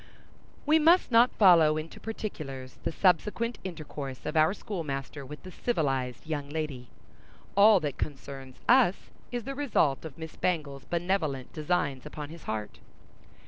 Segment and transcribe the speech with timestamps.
[0.65, 6.25] We must not follow into particulars the subsequent intercourse of our schoolmaster with the civilized
[6.25, 6.87] young lady.
[7.55, 12.79] All that concerns us is the result of Miss Bangle's benevolent designs upon his heart.